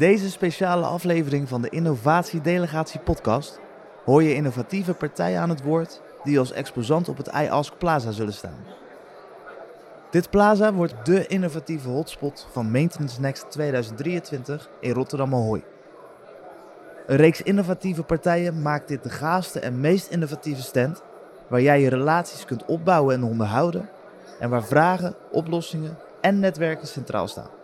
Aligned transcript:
deze 0.00 0.30
speciale 0.30 0.84
aflevering 0.86 1.48
van 1.48 1.62
de 1.62 1.68
Innovatiedelegatie 1.68 3.00
podcast 3.00 3.60
hoor 4.04 4.22
je 4.22 4.34
innovatieve 4.34 4.94
partijen 4.94 5.40
aan 5.40 5.48
het 5.48 5.62
woord 5.62 6.02
die 6.24 6.38
als 6.38 6.52
exposant 6.52 7.08
op 7.08 7.16
het 7.16 7.26
iAsk 7.26 7.78
Plaza 7.78 8.10
zullen 8.10 8.32
staan. 8.32 8.58
Dit 10.10 10.30
plaza 10.30 10.72
wordt 10.72 10.94
de 11.04 11.26
innovatieve 11.26 11.88
hotspot 11.88 12.46
van 12.50 12.70
Maintenance 12.70 13.20
Next 13.20 13.50
2023 13.50 14.68
in 14.80 14.92
Rotterdam 14.92 15.34
Ahoy. 15.34 15.64
Een 17.06 17.16
reeks 17.16 17.42
innovatieve 17.42 18.02
partijen 18.02 18.62
maakt 18.62 18.88
dit 18.88 19.02
de 19.02 19.10
gaafste 19.10 19.60
en 19.60 19.80
meest 19.80 20.10
innovatieve 20.10 20.62
stand 20.62 21.02
waar 21.48 21.62
jij 21.62 21.80
je 21.80 21.88
relaties 21.88 22.44
kunt 22.44 22.64
opbouwen 22.64 23.14
en 23.14 23.22
onderhouden 23.22 23.88
en 24.38 24.50
waar 24.50 24.64
vragen, 24.64 25.14
oplossingen 25.30 25.98
en 26.20 26.40
netwerken 26.40 26.86
centraal 26.86 27.28
staan. 27.28 27.59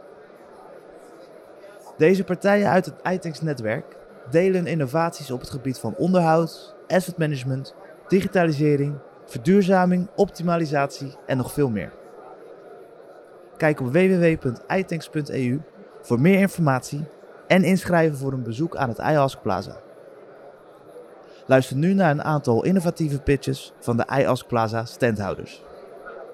Deze 1.97 2.25
partijen 2.25 2.69
uit 2.69 2.85
het 2.85 2.95
iTanks-netwerk 3.13 3.97
delen 4.31 4.67
innovaties 4.67 5.31
op 5.31 5.41
het 5.41 5.51
gebied 5.51 5.79
van 5.79 5.95
onderhoud, 5.97 6.75
asset 6.89 7.19
management, 7.19 7.75
digitalisering, 8.09 8.95
verduurzaming, 9.25 10.09
optimalisatie 10.17 11.15
en 11.27 11.37
nog 11.37 11.53
veel 11.53 11.71
meer. 11.71 11.93
Kijk 13.57 13.81
op 13.81 13.93
www.itanks.eu 13.93 15.61
voor 16.03 16.21
meer 16.21 16.39
informatie 16.39 17.05
en 17.47 17.65
inschrijven 17.65 18.19
voor 18.19 18.33
een 18.33 18.43
bezoek 18.43 18.77
aan 18.77 18.89
het 18.89 18.99
iAsk 18.99 19.43
Plaza. 19.43 19.77
Luister 21.47 21.77
nu 21.77 21.95
naar 21.95 22.11
een 22.11 22.23
aantal 22.23 22.65
innovatieve 22.65 23.21
pitches 23.21 23.73
van 23.81 23.97
de 23.97 24.07
iAsk 24.19 24.47
Plaza 24.47 24.85
standhouders. 24.85 25.63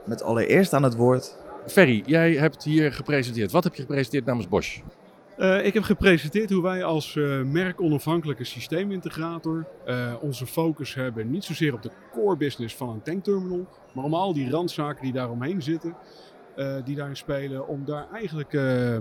Met 0.05 0.23
allereerst 0.23 0.73
aan 0.73 0.83
het 0.83 0.95
woord. 0.95 1.37
Ferry, 1.67 2.03
jij 2.07 2.33
hebt 2.33 2.65
hier 2.65 2.93
gepresenteerd. 2.93 3.53
Wat 3.53 3.65
heb 3.65 3.75
je 3.75 3.83
gepresenteerd 3.83 4.25
namens 4.25 4.49
Bosch? 4.49 4.81
Uh, 5.39 5.67
ik 5.67 5.75
heb 5.75 5.83
gepresenteerd 5.83 6.51
hoe 6.51 6.63
wij 6.63 6.85
als 6.85 7.15
uh, 7.15 7.43
merk 7.43 7.81
onafhankelijke 7.81 8.45
systeemintegrator 8.45 9.67
uh, 9.87 10.15
onze 10.21 10.47
focus 10.47 10.95
hebben 10.95 11.31
niet 11.31 11.45
zozeer 11.45 11.75
op 11.75 11.83
de 11.83 11.91
core 12.13 12.37
business 12.37 12.77
van 12.77 12.89
een 12.89 13.03
tankterminal, 13.03 13.67
maar 13.93 14.05
om 14.05 14.15
al 14.15 14.33
die 14.33 14.51
randzaken 14.51 15.03
die 15.03 15.13
daaromheen 15.13 15.63
zitten, 15.63 15.95
die 16.85 16.97
daarin 16.97 17.17
spelen, 17.17 17.69
om 17.69 17.85
daar 17.85 18.07
eigenlijk 18.13 18.53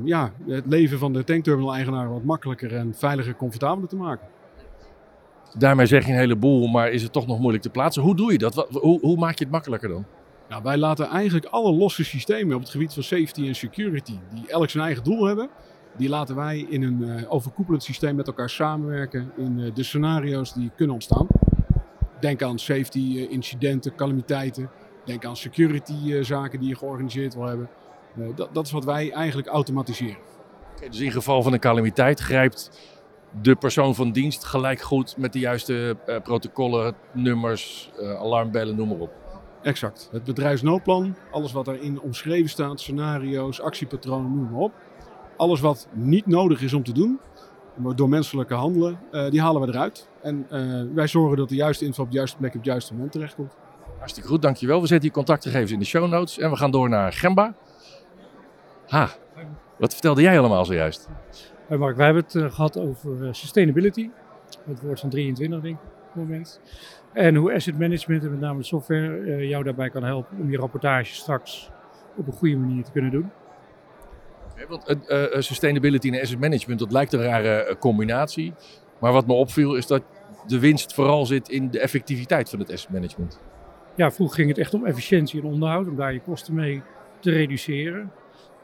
ja, 0.03 0.33
het 0.47 0.65
leven 0.65 0.97
van 0.97 1.13
de 1.13 1.23
tankterminal-eigenaar 1.23 2.09
wat 2.09 2.23
makkelijker 2.23 2.75
en 2.75 2.93
veiliger, 2.95 3.35
comfortabeler 3.35 3.89
te 3.89 3.95
maken. 3.95 4.27
Daarmee 5.57 5.85
zeg 5.85 6.05
je 6.05 6.11
een 6.11 6.17
heleboel, 6.17 6.67
maar 6.67 6.91
is 6.91 7.03
het 7.03 7.13
toch 7.13 7.27
nog 7.27 7.39
moeilijk 7.39 7.63
te 7.63 7.69
plaatsen. 7.69 8.03
Hoe 8.03 8.15
doe 8.15 8.31
je 8.31 8.37
dat? 8.37 8.67
Hoe, 8.69 8.99
hoe 8.99 9.17
maak 9.17 9.37
je 9.37 9.43
het 9.43 9.53
makkelijker 9.53 9.89
dan? 9.89 10.05
Nou, 10.49 10.63
wij 10.63 10.77
laten 10.77 11.07
eigenlijk 11.07 11.45
alle 11.45 11.71
losse 11.71 12.03
systemen 12.03 12.55
op 12.55 12.61
het 12.61 12.69
gebied 12.69 12.93
van 12.93 13.03
safety 13.03 13.47
en 13.47 13.55
security, 13.55 14.17
die 14.33 14.47
elk 14.47 14.69
zijn 14.69 14.83
eigen 14.83 15.03
doel 15.03 15.25
hebben, 15.25 15.49
die 15.97 16.09
laten 16.09 16.35
wij 16.35 16.65
in 16.69 16.83
een 16.83 17.01
uh, 17.01 17.33
overkoepelend 17.33 17.83
systeem 17.83 18.15
met 18.15 18.27
elkaar 18.27 18.49
samenwerken 18.49 19.31
in 19.37 19.57
uh, 19.57 19.73
de 19.73 19.83
scenario's 19.83 20.53
die 20.53 20.71
kunnen 20.75 20.93
ontstaan. 20.93 21.27
Denk 22.19 22.41
aan 22.41 22.59
safety 22.59 23.13
uh, 23.15 23.31
incidenten, 23.31 23.95
calamiteiten. 23.95 24.69
Denk 25.05 25.25
aan 25.25 25.35
security 25.35 26.21
zaken 26.23 26.59
die 26.59 26.69
je 26.69 26.75
georganiseerd 26.75 27.33
wil 27.33 27.45
hebben. 27.45 27.69
Dat, 28.35 28.53
dat, 28.53 28.65
is 28.65 28.71
wat 28.71 28.85
wij 28.85 29.11
eigenlijk 29.11 29.47
automatiseren. 29.47 30.17
Okay, 30.75 30.89
dus 30.89 30.99
in 30.99 31.11
geval 31.11 31.43
van 31.43 31.53
een 31.53 31.59
calamiteit 31.59 32.19
grijpt 32.19 32.71
de 33.41 33.55
persoon 33.55 33.95
van 33.95 34.11
dienst 34.11 34.43
gelijk 34.43 34.81
goed 34.81 35.17
met 35.17 35.33
de 35.33 35.39
juiste 35.39 35.97
protocollen, 36.23 36.95
nummers, 37.13 37.91
alarmbellen, 38.19 38.75
noem 38.75 38.87
maar 38.87 38.97
op. 38.97 39.11
Exact. 39.61 40.09
Het 40.11 40.23
bedrijfsnoodplan, 40.23 41.15
alles 41.31 41.51
wat 41.51 41.67
erin 41.67 42.01
omschreven 42.01 42.49
staat, 42.49 42.79
scenario's, 42.79 43.61
actiepatronen, 43.61 44.35
noem 44.35 44.51
maar 44.51 44.59
op 44.59 44.73
alles 45.41 45.59
wat 45.59 45.87
niet 45.93 46.25
nodig 46.25 46.61
is 46.61 46.73
om 46.73 46.83
te 46.83 46.93
doen, 46.93 47.19
door 47.95 48.09
menselijke 48.09 48.53
handelen, 48.53 48.99
uh, 49.11 49.29
die 49.29 49.41
halen 49.41 49.61
we 49.61 49.67
eruit. 49.67 50.09
En 50.21 50.47
uh, 50.51 50.81
wij 50.93 51.07
zorgen 51.07 51.37
dat 51.37 51.49
de 51.49 51.55
juiste 51.55 51.85
info 51.85 52.03
op 52.03 52.11
de 52.11 52.17
juiste 52.17 52.37
plek 52.37 52.49
op 52.49 52.55
het 52.55 52.65
juiste 52.65 52.93
moment 52.93 53.11
terechtkomt. 53.11 53.55
Hartstikke 53.97 54.29
goed, 54.29 54.41
dankjewel. 54.41 54.81
We 54.81 54.87
zetten 54.87 55.05
die 55.05 55.11
contactgegevens 55.11 55.71
in 55.71 55.79
de 55.79 55.85
show 55.85 56.09
notes 56.09 56.39
en 56.39 56.49
we 56.49 56.55
gaan 56.55 56.71
door 56.71 56.89
naar 56.89 57.13
Gemba. 57.13 57.53
Ha, 58.87 59.09
wat 59.77 59.93
vertelde 59.93 60.21
jij 60.21 60.39
allemaal 60.39 60.65
zojuist? 60.65 61.09
Hey 61.67 61.77
Mark, 61.77 61.95
wij 61.95 62.05
hebben 62.05 62.23
het 62.23 62.33
uh, 62.33 62.51
gehad 62.51 62.77
over 62.77 63.35
sustainability. 63.35 64.09
Het 64.65 64.81
woord 64.81 64.99
van 64.99 65.09
23 65.09 65.61
denk 65.61 65.75
ik 65.75 65.83
op 65.83 66.13
het 66.13 66.15
moment. 66.15 66.61
En 67.13 67.35
hoe 67.35 67.53
asset 67.53 67.79
management 67.79 68.23
en 68.23 68.31
met 68.31 68.39
name 68.39 68.57
de 68.57 68.65
software 68.65 69.47
jou 69.47 69.63
daarbij 69.63 69.89
kan 69.89 70.03
helpen 70.03 70.37
om 70.39 70.51
je 70.51 70.57
rapportage 70.57 71.13
straks 71.13 71.69
op 72.17 72.27
een 72.27 72.33
goede 72.33 72.57
manier 72.57 72.83
te 72.83 72.91
kunnen 72.91 73.11
doen. 73.11 73.31
Want 74.67 74.97
uh, 75.07 75.25
sustainability 75.39 76.09
en 76.11 76.21
asset 76.21 76.39
management, 76.39 76.79
dat 76.79 76.91
lijkt 76.91 77.13
een 77.13 77.21
rare 77.21 77.77
combinatie. 77.79 78.53
Maar 78.99 79.11
wat 79.13 79.27
me 79.27 79.33
opviel 79.33 79.75
is 79.75 79.87
dat 79.87 80.03
de 80.47 80.59
winst 80.59 80.93
vooral 80.93 81.25
zit 81.25 81.49
in 81.49 81.69
de 81.69 81.79
effectiviteit 81.79 82.49
van 82.49 82.59
het 82.59 82.71
asset 82.71 82.89
management. 82.89 83.39
Ja, 83.95 84.11
vroeger 84.11 84.35
ging 84.35 84.49
het 84.49 84.57
echt 84.57 84.73
om 84.73 84.85
efficiëntie 84.85 85.41
en 85.41 85.47
onderhoud, 85.47 85.87
om 85.87 85.95
daar 85.95 86.13
je 86.13 86.19
kosten 86.19 86.53
mee 86.53 86.81
te 87.19 87.31
reduceren. 87.31 88.11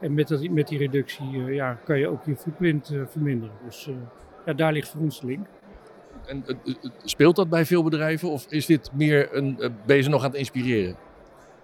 En 0.00 0.14
met, 0.14 0.28
dat, 0.28 0.48
met 0.48 0.68
die 0.68 0.78
reductie 0.78 1.32
uh, 1.32 1.54
ja, 1.54 1.78
kan 1.84 1.98
je 1.98 2.08
ook 2.08 2.24
je 2.24 2.36
footprint 2.36 2.90
uh, 2.90 3.02
verminderen. 3.06 3.54
Dus 3.64 3.88
ja, 4.46 4.52
daar 4.52 4.72
ligt 4.72 4.88
voor 4.88 5.00
ons 5.00 5.20
de 5.20 5.26
link. 5.26 5.46
En 6.26 6.44
speelt 7.04 7.36
dat 7.36 7.48
bij 7.48 7.64
veel 7.64 7.82
bedrijven 7.82 8.30
of 8.30 8.46
is 8.48 8.66
dit 8.66 8.90
meer 8.94 9.28
een, 9.36 9.58
ze 9.86 10.08
nog 10.08 10.24
aan 10.24 10.30
het 10.30 10.38
inspireren? 10.38 10.96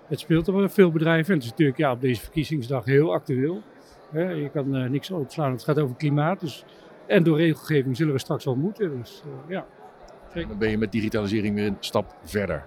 Het 0.07 0.21
speelt 0.21 0.47
er 0.47 0.55
bij 0.55 0.69
veel 0.69 0.91
bedrijven 0.91 1.29
en 1.29 1.35
het 1.35 1.45
is 1.45 1.51
natuurlijk 1.51 1.79
ja, 1.79 1.93
op 1.93 2.01
deze 2.01 2.21
verkiezingsdag 2.21 2.85
heel 2.85 3.13
actueel. 3.13 3.63
Je 4.15 4.51
kan 4.53 4.77
uh, 4.77 4.91
niks 4.91 5.11
opslaan. 5.11 5.53
Het 5.53 5.65
gaat 5.65 5.79
over 5.79 5.97
klimaat. 5.97 6.41
Dus, 6.41 6.65
en 7.07 7.23
door 7.23 7.37
regelgeving 7.37 7.97
zullen 7.97 8.13
we 8.13 8.19
straks 8.19 8.45
wel 8.45 8.57
moeten. 8.57 8.99
Dus, 8.99 9.23
uh, 9.27 9.51
ja. 9.51 9.67
Dan 10.35 10.59
ben 10.59 10.71
je 10.71 10.79
met 10.79 10.93
digitalisering 10.93 11.55
weer 11.55 11.67
een 11.67 11.77
stap 11.81 12.15
verder. 12.25 12.67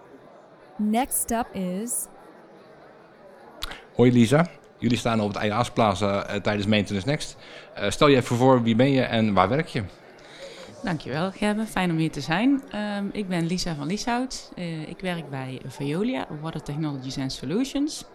Next 0.77 1.31
up 1.31 1.47
is. 1.53 2.07
Hoi 3.95 4.11
Lisa. 4.11 4.47
Jullie 4.77 4.97
staan 4.97 5.21
op 5.21 5.33
het 5.33 5.43
IAS 5.43 5.71
Plaza 5.71 6.29
uh, 6.29 6.35
tijdens 6.35 6.67
Maintenance 6.67 7.07
Next. 7.07 7.37
stel 7.89 8.07
je 8.07 8.15
even 8.15 8.35
voor, 8.35 8.63
wie 8.63 8.75
ben 8.75 8.91
je 8.91 9.01
en 9.01 9.33
waar 9.33 9.49
werk 9.49 9.67
je? 9.67 9.83
Dankjewel, 10.83 11.31
Gerbe. 11.31 11.65
Fijn 11.65 11.91
om 11.91 11.97
hier 11.97 12.11
te 12.11 12.21
zijn. 12.21 12.63
Um, 12.75 13.09
ik 13.11 13.27
ben 13.27 13.45
Lisa 13.45 13.75
van 13.75 13.87
Lieshout. 13.87 14.51
ik 14.87 14.99
werk 14.99 15.29
bij 15.29 15.61
Veolia, 15.65 16.27
Water 16.41 16.63
Technologies 16.63 17.17
and 17.17 17.31
Solutions. 17.31 18.05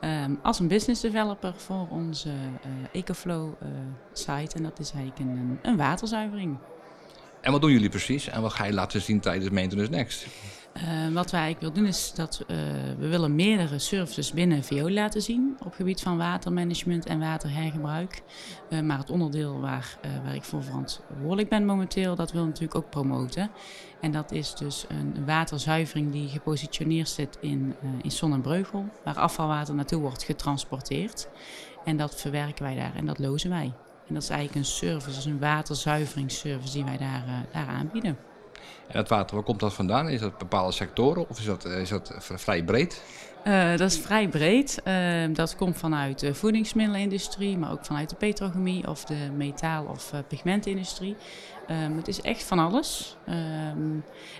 Um, 0.00 0.38
als 0.42 0.58
een 0.58 0.68
business 0.68 1.00
developer 1.00 1.54
voor 1.56 1.86
onze 1.90 2.28
uh, 2.28 2.34
EcoFlow 2.92 3.52
uh, 3.62 3.68
site. 4.12 4.56
En 4.56 4.62
dat 4.62 4.78
is 4.78 4.92
eigenlijk 4.92 5.18
een, 5.18 5.58
een, 5.62 5.76
waterzuivering. 5.76 6.58
En 7.40 7.52
wat 7.52 7.60
doen 7.60 7.72
jullie 7.72 7.88
precies? 7.88 8.28
En 8.28 8.42
wat 8.42 8.52
ga 8.52 8.64
je 8.64 8.72
laten 8.72 9.00
zien 9.00 9.20
tijdens 9.20 9.50
Maintenance 9.50 9.90
Next? 9.90 10.26
Uh, 10.76 11.14
wat 11.14 11.30
wij 11.30 11.40
eigenlijk 11.40 11.60
willen 11.60 11.74
doen 11.74 11.86
is 11.86 12.12
dat 12.14 12.44
we 12.98 13.08
willen 13.08 13.34
meerdere 13.34 13.78
services 13.78 14.32
binnen 14.32 14.64
VO 14.64 14.90
laten 14.90 15.22
zien 15.22 15.56
op 15.64 15.74
gebied 15.74 16.00
van 16.00 16.16
watermanagement 16.16 17.06
en 17.06 17.18
waterhergebruik. 17.18 18.22
maar 18.82 18.98
het 18.98 19.10
onderdeel 19.10 19.60
waar, 19.60 19.98
waar 20.24 20.34
ik 20.34 20.42
voor 20.42 20.62
verantwoordelijk 20.62 21.48
ben 21.48 21.64
momenteel, 21.64 22.14
dat 22.14 22.32
wil 22.32 22.44
natuurlijk 22.44 22.74
ook 22.74 22.90
promoten. 22.90 23.50
En 24.00 24.12
dat 24.12 24.32
is 24.32 24.54
dus 24.54 24.86
een 24.88 25.24
waterzuivering 25.24 26.12
die 26.12 26.28
gepositioneerd 26.28 27.08
zit 27.08 27.38
in, 27.40 27.74
in 28.02 28.10
Sonnenbreugel, 28.10 28.88
waar 29.04 29.18
afvalwater 29.18 29.74
naartoe 29.74 30.00
wordt 30.00 30.22
getransporteerd. 30.22 31.28
En 31.84 31.96
dat 31.96 32.20
verwerken 32.20 32.64
wij 32.64 32.74
daar 32.74 32.94
en 32.94 33.06
dat 33.06 33.18
lozen 33.18 33.50
wij. 33.50 33.72
En 34.08 34.14
dat 34.14 34.22
is 34.22 34.28
eigenlijk 34.28 34.58
een 34.58 34.72
service, 34.72 35.16
dus 35.16 35.24
een 35.24 35.38
waterzuiveringsservice 35.38 36.72
die 36.72 36.84
wij 36.84 36.98
daar, 36.98 37.24
daar 37.52 37.66
aanbieden. 37.66 38.18
En 38.86 38.92
dat 38.92 39.08
water, 39.08 39.34
waar 39.34 39.44
komt 39.44 39.60
dat 39.60 39.74
vandaan? 39.74 40.08
Is 40.08 40.20
dat 40.20 40.38
bepaalde 40.38 40.72
sectoren 40.72 41.28
of 41.28 41.38
is 41.38 41.44
dat, 41.44 41.64
is 41.64 41.88
dat 41.88 42.12
vrij 42.20 42.64
breed? 42.64 43.02
Uh, 43.46 43.70
dat 43.70 43.90
is 43.90 43.98
vrij 43.98 44.28
breed. 44.28 44.82
Uh, 44.84 44.94
dat 45.34 45.56
komt 45.56 45.76
vanuit 45.76 46.18
de 46.18 46.34
voedingsmiddelenindustrie, 46.34 47.58
maar 47.58 47.72
ook 47.72 47.84
vanuit 47.84 48.10
de 48.10 48.16
petrochemie 48.16 48.88
of 48.88 49.04
de 49.04 49.30
metaal- 49.36 49.84
of 49.84 50.12
uh, 50.12 50.20
pigmentindustrie. 50.28 51.16
Um, 51.70 51.96
het 51.96 52.08
is 52.08 52.20
echt 52.20 52.42
van 52.42 52.58
alles. 52.58 53.16
Um, 53.28 53.34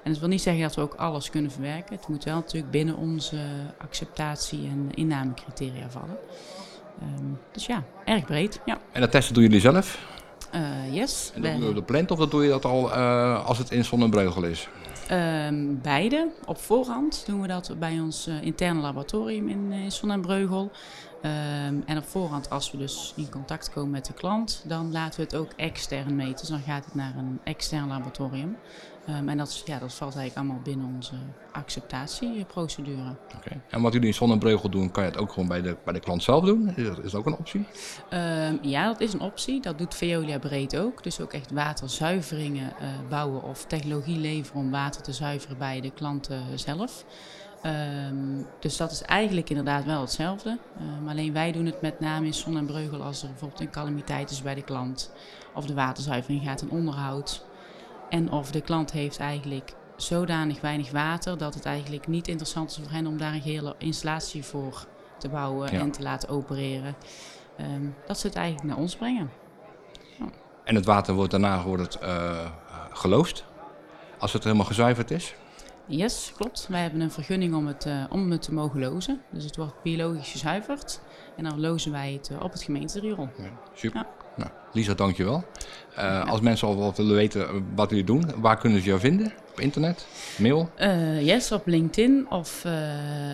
en 0.03 0.13
dat 0.13 0.19
wil 0.19 0.29
niet 0.29 0.43
zeggen 0.43 0.63
dat 0.63 0.75
we 0.75 0.81
ook 0.81 0.95
alles 0.95 1.31
kunnen 1.31 1.51
verwerken. 1.51 1.97
Het 1.97 2.09
moet 2.09 2.25
wel 2.25 2.35
natuurlijk 2.35 2.71
binnen 2.73 2.97
onze 2.97 3.39
acceptatie- 3.79 4.69
en 4.69 4.91
innamecriteria 4.95 5.91
vallen. 5.91 6.17
Um, 7.03 7.39
dus 7.53 7.67
ja, 7.67 7.83
erg 8.05 8.25
breed. 8.25 8.61
Ja. 8.65 8.79
En 8.93 9.01
dat 9.01 9.11
testen 9.11 9.35
doen 9.35 9.43
jullie 9.43 9.61
zelf? 9.61 9.99
Yes. 10.91 11.33
En 11.35 11.43
jullie 11.43 11.69
op 11.69 11.75
de 11.75 11.83
plant 11.83 12.11
of 12.11 12.19
dat 12.19 12.31
doe 12.31 12.43
je 12.43 12.49
dat 12.49 12.65
al 12.65 12.93
als 13.43 13.59
het 13.59 13.71
in 13.71 13.85
Zonnebreugel 13.85 14.45
is? 14.45 14.69
Um, 15.13 15.81
beide. 15.83 16.29
Op 16.47 16.59
voorhand 16.59 17.25
doen 17.27 17.41
we 17.41 17.47
dat 17.47 17.75
bij 17.79 18.01
ons 18.01 18.29
uh, 18.29 18.43
interne 18.43 18.81
laboratorium 18.81 19.49
in, 19.49 19.73
in 19.73 19.93
Zon 19.93 20.11
en 20.11 20.21
Breugel. 20.21 20.71
Ehm, 21.23 21.81
en 21.87 21.97
op 21.99 22.05
voorhand, 22.05 22.51
als 22.51 22.71
we 22.71 22.77
dus 22.79 23.13
in 23.17 23.31
contact 23.31 23.71
komen 23.71 23.91
met 23.91 24.07
de 24.07 24.13
klant, 24.13 24.63
dan 24.67 24.93
laten 24.93 25.21
we 25.21 25.23
het 25.27 25.37
ook 25.37 25.53
extern 25.57 26.17
meten. 26.17 26.37
Dus 26.41 26.49
dan 26.49 26.61
gaat 26.61 26.85
het 26.85 26.95
naar 26.95 27.13
een 27.17 27.41
extern 27.45 27.87
laboratorium. 27.89 28.57
Ehm, 29.07 29.29
en 29.29 29.37
dat, 29.37 29.49
is- 29.49 29.63
ja, 29.65 29.79
dat 29.79 29.95
valt 29.95 30.17
eigenlijk 30.17 30.37
allemaal 30.49 30.63
binnen 30.65 30.95
onze 30.95 31.15
acceptatieprocedure. 31.53 33.15
Oké. 33.37 33.61
En 33.71 33.83
wat 33.83 33.93
jullie 33.93 34.09
in 34.09 34.15
Zonnebreugel 34.15 34.69
doen, 34.71 34.91
kan 34.91 35.05
je 35.05 35.11
het 35.11 35.19
ook 35.19 35.33
gewoon 35.33 35.49
bij 35.49 35.63
de, 35.63 35.77
bij 35.85 35.93
de 35.93 36.01
klant 36.01 36.23
zelf 36.23 36.45
doen? 36.45 36.69
Is 36.77 36.87
dat, 36.87 36.99
is 37.05 37.11
dat 37.11 37.21
ook 37.21 37.27
een 37.27 37.37
optie? 37.39 37.67
Ehm, 38.11 38.57
ja, 38.63 38.87
dat 38.87 39.01
is 39.01 39.13
een 39.13 39.21
optie. 39.21 39.61
Dat 39.61 39.79
doet 39.79 39.95
Veolia 39.95 40.39
breed 40.39 40.77
ook. 40.77 41.03
Dus 41.03 41.21
ook 41.21 41.33
echt 41.33 41.51
waterzuiveringen 41.53 42.71
eh, 42.81 42.89
bouwen 43.09 43.43
of 43.43 43.65
technologie 43.65 44.19
leveren 44.19 44.61
om 44.61 44.71
water 44.71 45.03
te 45.03 45.13
zuiveren 45.13 45.59
bij 45.59 45.81
de 45.81 45.91
klanten 45.91 46.59
zelf. 46.59 47.05
Ehm, 47.63 48.43
dus 48.61 48.77
dat 48.77 48.91
is 48.91 49.03
eigenlijk 49.03 49.49
inderdaad 49.51 49.85
wel 49.85 50.01
hetzelfde. 50.01 50.59
Ehm, 50.79 51.09
alleen 51.09 51.33
wij 51.33 51.53
doen 51.53 51.67
het 51.67 51.81
met 51.81 52.01
name 52.01 52.27
in 52.27 52.35
Zon 52.35 52.57
en 52.57 52.67
Breugel 52.67 53.03
als 53.03 53.23
er 53.23 53.29
bijvoorbeeld 53.29 53.61
een 53.61 53.71
calamiteit 53.71 54.31
is 54.31 54.43
bij 54.43 54.55
de 54.55 54.63
klant. 54.63 55.13
Of 55.55 55.67
de 55.67 55.75
waterzuivering 55.75 56.45
gaat 56.45 56.63
in 56.63 56.71
onderhoud. 56.71 57.45
En 58.11 58.31
of 58.31 58.51
de 58.51 58.61
klant 58.61 58.93
heeft 58.93 59.19
eigenlijk 59.19 59.73
zodanig 59.97 60.61
weinig 60.61 60.91
water 60.91 61.39
dat 61.39 61.55
het 61.55 61.65
eigenlijk 61.65 62.07
niet 62.07 62.29
interessant 62.29 62.71
is 62.71 62.77
voor 62.77 62.91
hen 62.93 63.07
om 63.07 63.19
daar 63.19 63.35
een 63.35 63.41
gehele 63.43 63.75
installatie 63.79 64.45
voor 64.45 64.85
te 65.19 65.29
bouwen 65.29 65.73
Ja. 65.73 65.81
en 65.81 65.91
te 65.91 66.03
laten 66.03 66.29
opereren. 66.29 66.95
Ehm, 67.57 67.87
dat 68.07 68.19
ze 68.19 68.27
het 68.27 68.37
eigenlijk 68.37 68.69
naar 68.69 68.77
ons 68.77 68.97
brengen. 68.97 69.31
En 70.65 70.75
het 70.75 70.85
water 70.85 71.15
wordt 71.15 71.31
daarna 71.31 71.63
wordt 71.63 71.83
het, 71.83 71.99
eh, 72.03 72.51
geloosd, 72.93 73.45
als 74.19 74.33
het 74.33 74.45
helemaal 74.45 74.67
gezuiverd 74.67 75.11
is. 75.11 75.35
Yes, 75.89 76.33
klopt. 76.37 76.67
Wij 76.69 76.83
hebben 76.83 77.01
een 77.01 77.11
vergunning 77.11 77.55
om 77.55 77.67
het, 77.67 77.87
eh, 77.87 78.05
om 78.09 78.31
het 78.31 78.43
te 78.43 78.53
mogen 78.53 78.81
lozen. 78.81 79.21
Dus 79.31 79.45
het 79.45 79.57
wordt 79.57 79.83
biologisch 79.83 80.31
gezuiverd. 80.31 81.01
En 81.37 81.45
dan 81.45 81.61
lozen 81.61 81.93
wij 81.93 82.13
het 82.13 82.29
eh, 82.31 82.43
op 82.43 82.53
het 82.53 82.63
gemeenteriool. 82.63 83.29
Ja, 83.39 83.51
super. 83.75 84.01
Ja. 84.01 84.07
Nou, 84.37 84.51
Lisa, 84.73 84.95
dankjewel. 84.95 85.45
Eh 85.95 86.31
als 86.31 86.41
mensen 86.41 86.69
al 86.69 86.77
wat 86.77 86.97
willen 86.97 87.15
weten 87.15 87.67
wat 87.75 87.91
jullie 87.91 88.05
doen, 88.05 88.25
waar 88.37 88.59
kunnen 88.59 88.81
ze 88.81 88.87
jou 88.87 89.01
vinden? 89.01 89.33
Op 89.51 89.61
internet? 89.61 90.07
Mail? 90.39 90.71
Yes, 91.21 91.53
op 91.53 91.67
LinkedIn 91.67 92.31
of 92.31 92.65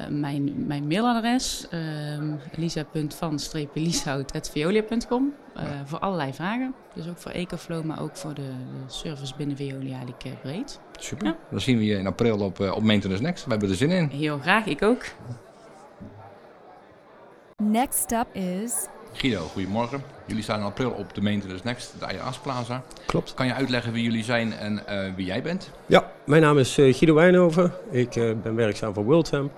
mijn, 0.08 0.66
mijn 0.66 0.86
mailadres 0.86 1.66
um, 2.18 2.38
eh, 5.54 5.64
voor 5.84 5.98
allerlei 5.98 6.32
vragen. 6.32 6.74
Dus 6.94 7.08
ook 7.08 7.18
voor 7.18 7.30
Ecoflow, 7.30 7.84
maar 7.84 8.02
ook 8.02 8.16
voor 8.16 8.34
de, 8.34 8.42
de 8.42 8.92
service 8.92 9.32
binnen 9.36 9.56
Veolia 9.56 9.94
eigenlijk 9.94 10.24
eh, 10.24 10.32
breed. 10.42 10.80
Super. 10.98 11.26
Ja. 11.26 11.36
Dan 11.50 11.60
zien 11.60 11.78
we 11.78 11.84
je 11.84 11.96
in 11.96 12.06
april 12.06 12.38
op, 12.38 12.60
eh, 12.60 12.74
op 12.74 12.82
Maintenance 12.82 13.22
Next. 13.22 13.44
We 13.44 13.50
hebben 13.50 13.68
er 13.68 13.74
zin 13.74 13.90
in. 13.90 14.08
Heel 14.08 14.38
graag, 14.38 14.66
ik 14.66 14.82
ook. 14.82 15.04
Next 17.56 18.12
up 18.12 18.34
is 18.34 18.88
Guido, 19.12 19.40
goedemorgen. 19.40 20.02
Jullie 20.26 20.42
staan 20.42 20.58
in 20.58 20.64
april 20.64 20.90
op 20.90 21.14
de 21.14 21.20
Maintenance 21.22 21.64
Next, 21.64 21.94
de 21.98 22.14
IAS 22.14 22.38
Plaza. 22.38 22.82
Klopt. 23.06 23.34
Kan 23.34 23.46
je 23.46 23.54
uitleggen 23.54 23.92
wie 23.92 24.02
jullie 24.02 24.24
zijn 24.24 24.52
en 24.52 24.86
eh, 24.86 25.14
wie 25.16 25.26
jij 25.26 25.42
bent? 25.42 25.70
Ja, 25.86 26.12
mijn 26.24 26.42
naam 26.42 26.58
is 26.58 26.74
Guido 26.74 27.14
Wijnhoven. 27.14 27.72
Ik 27.90 28.16
eh, 28.16 28.32
ben 28.42 28.54
werkzaam 28.54 28.94
voor 28.94 29.04
Worldham. 29.04 29.50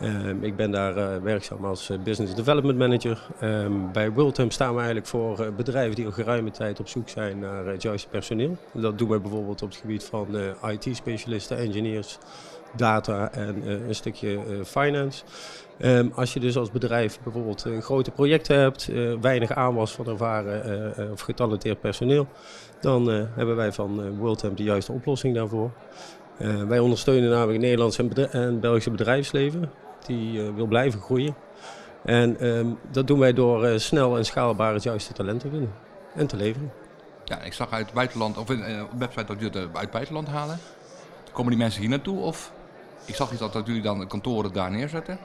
Ehm, 0.00 0.44
ik 0.44 0.56
ben 0.56 0.70
daar 0.70 0.96
eh, 0.96 1.22
werkzaam 1.22 1.64
als 1.64 1.90
eh, 1.90 1.98
Business 1.98 2.34
Development 2.34 2.78
Manager. 2.78 3.22
Ehm, 3.40 3.72
bij 3.92 4.10
Worldham 4.12 4.50
staan 4.50 4.70
we 4.70 4.76
eigenlijk 4.76 5.06
voor 5.06 5.40
eh, 5.40 5.46
bedrijven 5.56 5.94
die 5.94 6.06
al 6.06 6.12
geruime 6.12 6.50
tijd 6.50 6.80
op 6.80 6.88
zoek 6.88 7.08
zijn 7.08 7.38
naar 7.38 7.66
het 7.66 7.82
juiste 7.82 8.08
personeel. 8.08 8.56
Dat 8.72 8.98
doen 8.98 9.08
wij 9.08 9.20
bijvoorbeeld 9.20 9.62
op 9.62 9.68
het 9.68 9.78
gebied 9.78 10.04
van 10.04 10.26
IT-specialisten, 10.66 11.58
engineers, 11.58 12.18
data 12.76 13.32
en 13.32 13.68
een 13.88 13.94
stukje 13.94 14.38
finance. 14.64 15.24
Ehm, 15.78 16.08
als 16.14 16.32
je 16.32 16.40
dus 16.40 16.56
als 16.56 16.70
bedrijf 16.70 17.18
bijvoorbeeld 17.22 17.66
grote 17.80 18.10
projecten 18.10 18.58
hebt, 18.58 18.90
weinig 19.20 19.52
aanwas 19.52 19.92
van 19.92 20.06
ervaren 20.06 21.12
of 21.12 21.20
getalenteerd 21.20 21.80
personeel, 21.80 22.26
dan 22.80 23.08
hebben 23.08 23.56
wij 23.56 23.72
van 23.72 24.18
Worldham 24.18 24.54
de 24.54 24.62
juiste 24.62 24.92
oplossing 24.92 25.34
daarvoor. 25.34 25.70
Wij 26.68 26.78
ondersteunen 26.78 27.30
namelijk 27.30 27.52
het 27.52 27.62
Nederlandse 27.62 28.02
en, 28.02 28.32
en 28.32 28.60
Belgische 28.60 28.90
bedrijfsleven, 28.90 29.70
die 30.06 30.42
eh, 30.42 30.54
wil 30.54 30.66
blijven 30.66 31.00
groeien. 31.00 31.34
En 32.04 32.40
ehm, 32.40 32.66
dat 32.90 33.06
doen 33.06 33.18
wij 33.18 33.32
door 33.32 33.64
eh, 33.64 33.78
snel 33.78 34.16
en 34.16 34.24
schaalbaar 34.24 34.74
het 34.74 34.82
juiste 34.82 35.12
talent 35.12 35.40
te 35.40 35.48
vinden 35.48 35.72
en 36.14 36.26
te 36.26 36.36
leveren. 36.36 36.72
Ja, 37.24 37.40
ik 37.40 37.52
zag 37.52 37.70
uit 37.70 37.84
het 37.84 37.94
buitenland, 37.94 38.38
of 38.38 38.50
eh, 38.50 38.82
op 38.82 38.98
website 38.98 39.24
dat 39.24 39.40
jullie 39.40 39.60
het 39.60 39.68
uit 39.72 39.80
het 39.80 39.90
buitenland 39.90 40.28
halen. 40.28 40.58
Komen 41.32 41.50
die 41.50 41.60
mensen 41.60 41.80
hier 41.80 41.90
naartoe? 41.90 42.18
Of 42.18 42.52
ik 43.04 43.14
zag 43.14 43.32
iets 43.32 43.40
dat, 43.40 43.66
jullie 43.66 43.82
dan 43.82 43.98
de 43.98 44.06
kantoren 44.06 44.52
daar 44.52 44.70
neerzetten. 44.70 45.18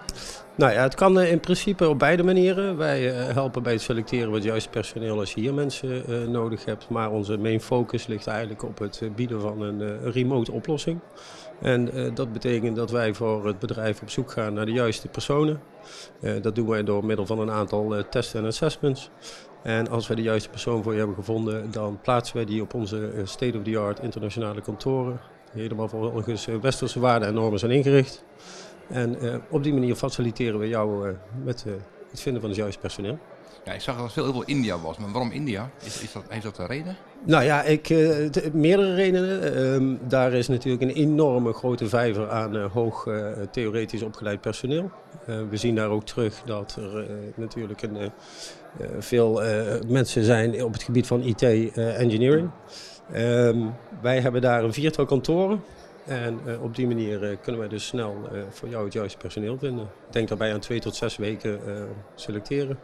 Nou 0.55 0.73
ja, 0.73 0.81
het 0.81 0.95
kan 0.95 1.19
eh, 1.19 1.31
in 1.31 1.39
principe 1.39 1.89
op 1.89 1.99
beide 1.99 2.23
manieren. 2.23 2.77
Wij 2.77 3.17
eh, 3.17 3.33
helpen 3.33 3.63
bij 3.63 3.73
het 3.73 3.81
selecteren 3.81 4.25
van 4.25 4.33
het 4.33 4.43
juiste 4.43 4.69
personeel 4.69 5.19
als 5.19 5.33
je 5.33 5.39
hier 5.39 5.53
mensen 5.53 6.05
eh, 6.05 6.27
nodig 6.27 6.65
hebt. 6.65 6.89
Maar 6.89 7.11
onze 7.11 7.37
main 7.37 7.61
focus 7.61 8.07
ligt 8.07 8.27
eigenlijk 8.27 8.63
op 8.63 8.79
het 8.79 9.01
bieden 9.15 9.41
van 9.41 9.61
een 9.61 10.11
remote 10.11 10.51
oplossing. 10.51 10.99
En 11.61 12.11
dat 12.13 12.33
betekent 12.33 12.75
dat 12.75 12.91
wij 12.91 13.13
voor 13.13 13.47
het 13.47 13.59
bedrijf 13.59 14.01
op 14.01 14.09
zoek 14.09 14.31
gaan 14.31 14.53
naar 14.53 14.65
de 14.65 14.71
juiste 14.71 15.07
personen. 15.07 15.61
Dat 16.41 16.55
doen 16.55 16.67
wij 16.67 16.83
door 16.83 17.05
middel 17.05 17.25
van 17.25 17.39
een 17.39 17.51
aantal 17.51 18.03
testen 18.09 18.39
en 18.39 18.45
assessments. 18.45 19.09
En 19.63 19.89
als 19.89 20.07
wij 20.07 20.15
de 20.15 20.21
juiste 20.21 20.49
persoon 20.49 20.83
voor 20.83 20.91
je 20.91 20.97
hebben 20.97 21.15
gevonden, 21.15 21.71
dan 21.71 21.99
plaatsen 22.01 22.35
wij 22.35 22.45
die 22.45 22.61
op 22.61 22.73
onze 22.73 23.11
state-of-the-art 23.23 23.99
internationale 23.99 24.61
kantoren. 24.61 25.19
Helemaal 25.51 25.87
volgens 25.87 26.47
eh, 26.47 26.55
westerse 26.55 26.99
waarden 26.99 27.27
en 27.27 27.33
normen 27.33 27.59
zijn 27.59 27.71
ingericht. 27.71 28.23
En 28.89 29.19
eh, 29.19 29.35
op 29.49 29.63
die 29.63 29.73
manier 29.73 29.95
faciliteren 29.95 30.59
we 30.59 30.67
jou 30.67 31.07
eh, 31.07 31.15
met 31.43 31.65
het 32.11 32.21
vinden 32.21 32.41
van 32.41 32.49
het 32.49 32.59
juiste 32.59 32.79
personeel. 32.79 33.19
Ja, 33.65 33.73
ik 33.73 33.81
zag 33.81 33.97
dat 33.97 34.05
er 34.05 34.11
veel, 34.11 34.23
heel 34.23 34.33
veel 34.33 34.43
India 34.45 34.79
was. 34.79 34.97
Maar 34.97 35.11
waarom 35.11 35.31
India? 35.31 35.69
Is, 35.83 36.01
is 36.01 36.11
dat, 36.11 36.23
heeft 36.27 36.43
dat 36.43 36.57
een 36.57 36.65
reden? 36.65 36.95
Nou 37.23 37.43
ja, 37.43 37.63
ik, 37.63 37.89
meerdere 38.53 38.95
redenen. 38.95 39.55
Ehm, 39.55 39.95
daar 40.07 40.33
is 40.33 40.47
natuurlijk 40.47 40.83
een 40.83 40.95
enorme 40.95 41.53
grote 41.53 41.89
vijver 41.89 42.29
aan 42.29 42.55
hoog 42.55 43.07
theoretisch 43.51 44.01
opgeleid 44.01 44.41
personeel. 44.41 44.91
We 45.25 45.57
zien 45.57 45.75
daar 45.75 45.89
ook 45.89 46.05
terug 46.05 46.41
dat 46.45 46.75
er 46.81 47.07
natuurlijk 47.35 47.81
een, 47.81 48.11
veel 48.99 49.41
mensen 49.87 50.23
zijn 50.23 50.63
op 50.63 50.73
het 50.73 50.83
gebied 50.83 51.07
van 51.07 51.21
IT 51.21 51.41
eh. 53.11 53.47
Ehm, 53.47 53.57
wij 54.01 54.19
hebben 54.19 54.41
daar 54.41 54.63
een 54.63 54.73
viertal 54.73 55.05
kantoren. 55.05 55.61
En 56.07 56.39
eh, 56.45 56.63
op 56.63 56.75
die 56.75 56.87
manier 56.87 57.23
eh, 57.23 57.37
kunnen 57.41 57.61
wij 57.61 57.69
dus 57.69 57.85
snel 57.87 58.15
eh, 58.31 58.39
voor 58.49 58.69
jou 58.69 58.83
het 58.83 58.93
juiste 58.93 59.17
personeel 59.17 59.57
vinden. 59.57 59.89
Denk 60.09 60.27
daarbij 60.27 60.53
aan 60.53 60.59
twee 60.59 60.79
tot 60.79 60.95
zes 60.95 61.17
weken 61.17 61.59
selecteren. 62.15 62.79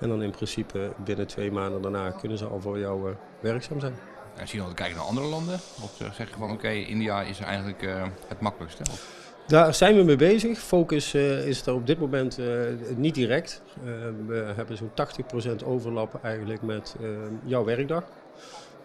En 0.00 0.08
dan 0.08 0.22
in 0.22 0.30
principe 0.30 0.92
binnen 1.04 1.26
twee 1.26 1.50
maanden 1.52 1.82
daarna 1.82 2.10
kunnen 2.10 2.38
ze 2.38 2.44
al 2.46 2.60
voor 2.60 2.78
jou 2.78 3.14
werkzaam 3.40 3.80
zijn. 3.80 3.94
En 4.36 4.48
zien 4.48 4.68
we 4.68 4.74
kijken 4.74 4.96
naar 4.96 5.04
andere 5.04 5.26
landen? 5.26 5.54
Of 5.54 5.94
ze 5.96 6.04
zeggen 6.12 6.38
van 6.38 6.50
oké, 6.50 6.68
India 6.68 7.22
is 7.22 7.38
eigenlijk 7.40 7.88
het 8.28 8.40
makkelijkste? 8.40 8.82
Of- 8.90 9.24
Daar 9.46 9.74
zijn 9.74 9.96
we 9.96 10.02
mee 10.02 10.16
bezig. 10.16 10.58
Focus 10.58 11.14
is 11.14 11.66
er 11.66 11.74
op 11.74 11.86
dit 11.86 11.98
moment 11.98 12.38
niet 12.96 13.14
direct. 13.14 13.62
We 14.26 14.52
hebben 14.56 14.76
zo'n 14.76 14.90
80% 15.60 15.64
overlap 15.64 16.18
eigenlijk 16.22 16.62
met 16.62 16.96
jouw 17.44 17.64
werkdag. 17.64 18.04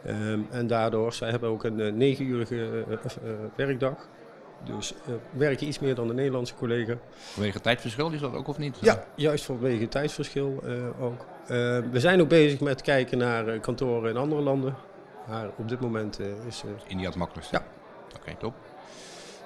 Ehm, 0.06 0.40
en 0.50 0.68
daardoor, 0.68 1.14
zij 1.14 1.30
hebben 1.30 1.50
ook 1.50 1.64
een 1.64 1.80
eh, 1.80 1.94
negenurige 1.94 2.86
eh, 2.90 3.30
werkdag. 3.56 4.10
Dus 4.64 4.94
eh, 5.08 5.14
werken 5.32 5.68
iets 5.68 5.80
meer 5.80 5.96
dan 5.96 6.08
de 6.08 6.14
Nederlandse 6.14 6.56
collega. 6.56 6.98
Vanwege 7.12 7.62
tijdverschil 7.62 8.12
is 8.12 8.20
dat 8.20 8.34
ook 8.34 8.48
of 8.48 8.58
niet? 8.58 8.78
Ja, 8.82 9.04
juist 9.16 9.46
vanwege 9.46 9.82
het 9.82 9.92
tijdsverschil 9.92 10.60
eh, 10.64 11.04
ook. 11.04 11.26
Eh, 11.42 11.48
we 11.92 12.00
zijn 12.00 12.22
ook 12.22 12.30
bezig 12.30 12.60
met 12.60 12.82
kijken 12.82 13.18
naar 13.18 13.60
kantoren 13.60 14.10
in 14.10 14.18
andere 14.18 14.42
landen. 14.42 14.76
Maar 15.28 15.50
op 15.58 15.70
dit 15.70 15.80
moment 15.80 16.20
is... 16.48 16.64
India 16.88 17.08
het 17.08 17.16
makkelijkste? 17.16 17.56
Ja. 17.56 17.64
Oké, 18.20 18.36
top. 18.40 18.54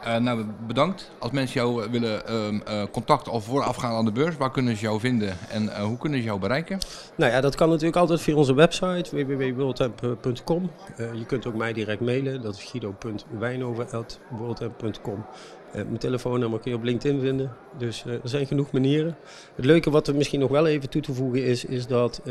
Eh, 0.05 0.17
nou, 0.17 0.45
bedankt. 0.67 1.11
Als 1.19 1.31
mensen 1.31 1.61
jou 1.61 1.83
eh, 1.83 1.89
willen 1.89 2.27
ehm, 2.27 2.59
eh, 2.65 2.83
contacten 2.91 3.31
of 3.31 3.45
voorafgaan 3.45 3.95
aan 3.95 4.05
de 4.05 4.11
beurs, 4.11 4.37
waar 4.37 4.51
kunnen 4.51 4.75
ze 4.75 4.81
jou 4.81 4.99
vinden 4.99 5.37
en 5.49 5.81
hoe 5.81 5.97
kunnen 5.97 6.19
ze 6.19 6.25
jou 6.25 6.39
bereiken? 6.39 6.77
Nou 7.15 7.31
ja, 7.31 7.41
dat 7.41 7.55
kan 7.55 7.69
natuurlijk 7.69 7.95
altijd 7.95 8.21
via 8.21 8.35
onze 8.35 8.53
website 8.53 9.25
www.worldamp.com. 9.25 10.71
Je 10.97 11.25
kunt 11.25 11.47
ook 11.47 11.55
mij 11.55 11.73
direct 11.73 12.01
mailen, 12.01 12.41
dat 12.41 12.55
is 12.55 12.63
guido.wijnhoven.worldamp.com. 12.63 15.25
Eh, 15.71 15.83
mijn 15.83 15.97
telefoonnummer 15.97 16.59
kun 16.59 16.71
je 16.71 16.77
op 16.77 16.83
LinkedIn 16.83 17.19
vinden, 17.19 17.51
dus 17.77 18.05
er 18.05 18.19
zijn 18.23 18.47
genoeg 18.47 18.71
manieren. 18.71 19.17
Het 19.55 19.65
leuke 19.65 19.89
wat 19.89 20.07
er 20.07 20.15
misschien 20.15 20.39
nog 20.39 20.49
wel 20.49 20.67
even 20.67 20.89
toe 20.89 21.01
te 21.01 21.13
voegen 21.13 21.43
is, 21.43 21.65
is 21.65 21.87
dat 21.87 22.21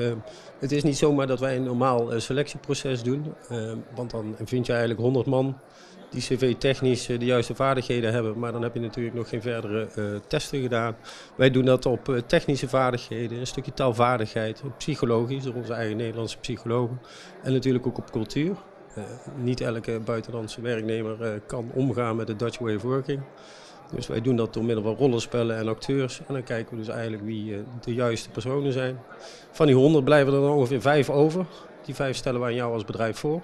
het 0.59 0.73
is 0.73 0.83
niet 0.83 0.99
zomaar 0.99 1.27
dat 1.27 1.41
wij 1.41 1.57
een 1.57 1.65
normaal 1.65 2.21
selectieproces 2.21 3.03
doen. 3.03 3.35
Want 3.95 4.11
dan 4.11 4.37
vind 4.45 4.67
je 4.67 4.73
eigenlijk 4.73 5.01
100 5.01 5.27
man 5.27 5.57
die 6.15 6.23
cv-technisch 6.23 7.09
eh, 7.09 7.19
de 7.19 7.25
juiste 7.25 7.55
vaardigheden 7.55 8.13
hebben, 8.13 8.39
maar 8.39 8.53
dan 8.53 8.63
heb 8.63 8.75
je 8.75 8.81
natuurlijk 8.81 9.17
nog 9.17 9.29
geen 9.29 9.43
verdere 9.43 9.89
eh, 9.95 10.05
testen 10.27 10.63
gedaan. 10.63 10.97
Wij 11.35 11.51
doen 11.51 11.65
dat 11.65 11.87
op 11.87 12.09
eh, 12.09 12.17
technische 12.27 12.69
vaardigheden, 12.69 13.39
een 13.39 13.47
stukje 13.47 13.73
taalvaardigheid, 13.73 14.63
psychologisch 14.79 15.45
door 15.45 15.55
onze 15.55 15.73
eigen 15.73 15.97
Nederlandse 15.97 16.39
psychologen 16.39 17.01
en 17.43 17.53
natuurlijk 17.53 17.87
ook 17.87 17.99
op 17.99 18.11
cultuur. 18.11 18.57
Niet 19.37 19.61
elke 19.61 20.01
buitenlandse 20.05 20.61
werknemer 20.61 21.41
kan 21.47 21.71
omgaan 21.73 22.17
met 22.17 22.27
de 22.27 22.37
Dutch 22.37 22.59
way 22.59 22.75
of 22.75 22.83
working. 22.83 23.23
Dus 23.95 24.07
wij 24.07 24.21
doen 24.21 24.37
dat 24.37 24.55
door 24.55 24.65
middel 24.65 24.85
van 24.85 24.95
rollenspellen 24.95 25.57
en 25.57 25.69
acteurs. 25.69 26.21
En 26.27 26.35
dan 26.35 26.43
kijken 26.43 26.77
we 26.77 26.85
dus 26.85 26.95
eigenlijk 26.95 27.23
wie 27.23 27.57
de 27.81 27.95
juiste 27.95 28.31
personen 28.31 28.73
zijn. 28.73 28.99
Van 29.51 29.67
die 29.67 29.75
100 29.75 30.05
blijven 30.05 30.35
er 30.35 30.41
dan 30.41 30.51
ongeveer 30.51 30.81
vijf 30.81 31.11
over. 31.11 31.47
Die 31.85 31.95
vijf 31.95 32.17
stellen 32.17 32.41
wij 32.41 32.49
aan 32.49 32.55
jou 32.55 32.73
als 32.73 32.85
bedrijf 32.85 33.19
voor. 33.19 33.43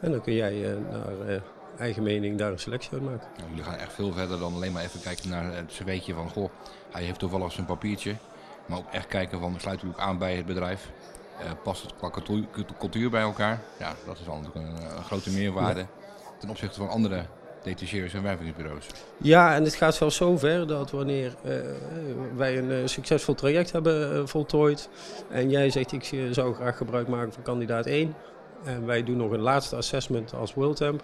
En 0.00 0.10
dan 0.10 0.20
kun 0.20 0.34
jij 0.34 0.78
naar 0.90 1.40
eigen 1.80 2.02
mening 2.02 2.38
daar 2.38 2.52
een 2.52 2.58
selectie 2.58 2.92
uit 2.92 3.02
maken. 3.02 3.28
Nou, 3.36 3.48
jullie 3.48 3.64
gaan 3.64 3.74
echt 3.74 3.92
veel 3.92 4.12
verder 4.12 4.38
dan 4.38 4.54
alleen 4.54 4.72
maar 4.72 4.82
even 4.82 5.00
kijken 5.00 5.28
naar 5.28 5.54
het 5.54 5.66
cv'tje 5.66 6.14
van... 6.14 6.30
Goh, 6.30 6.50
hij 6.90 7.02
heeft 7.02 7.18
toevallig 7.18 7.52
zijn 7.52 7.66
papiertje. 7.66 8.14
Maar 8.66 8.78
ook 8.78 8.92
echt 8.92 9.06
kijken 9.06 9.40
van, 9.40 9.54
sluit 9.58 9.82
u 9.82 9.88
ook 9.88 9.98
aan 9.98 10.18
bij 10.18 10.36
het 10.36 10.46
bedrijf? 10.46 10.90
Uh, 11.40 11.50
past 11.62 11.82
het 11.82 11.94
qua 11.96 12.10
cultuur 12.78 13.10
bij 13.10 13.20
elkaar? 13.20 13.60
Ja, 13.78 13.94
dat 14.06 14.18
is 14.18 14.26
wel 14.26 14.36
natuurlijk 14.40 14.66
een, 14.66 14.96
een 14.96 15.04
grote 15.04 15.30
meerwaarde 15.30 15.86
ten 16.38 16.48
opzichte 16.48 16.78
van 16.78 16.88
andere 16.88 17.24
detacheerders 17.62 18.14
en 18.14 18.22
wervingsbureaus. 18.22 18.86
Ja, 19.16 19.54
en 19.54 19.64
het 19.64 19.74
gaat 19.74 19.94
zelfs 19.94 20.16
zover 20.16 20.66
dat 20.66 20.90
wanneer 20.90 21.34
uh, 21.44 21.52
wij 22.36 22.58
een 22.58 22.70
uh, 22.70 22.86
succesvol 22.86 23.34
traject 23.34 23.72
hebben 23.72 24.28
voltooid 24.28 24.88
en 25.30 25.50
jij 25.50 25.70
zegt 25.70 25.92
ik 25.92 26.14
zou 26.30 26.54
graag 26.54 26.76
gebruik 26.76 27.08
maken 27.08 27.32
van 27.32 27.42
kandidaat 27.42 27.86
1 27.86 28.14
en 28.64 28.86
wij 28.86 29.04
doen 29.04 29.16
nog 29.16 29.30
een 29.30 29.40
laatste 29.40 29.76
assessment 29.76 30.34
als 30.34 30.54
WorldTemp, 30.54 31.02